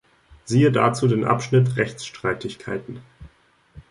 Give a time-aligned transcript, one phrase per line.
[0.45, 3.03] Siehe dazu den Abschnitt Rechtsstreitigkeiten.